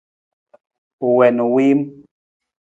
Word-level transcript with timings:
U 1.05 1.07
wii 1.17 1.31
na 1.35 1.43
u 1.47 1.49
wiim. 1.55 1.79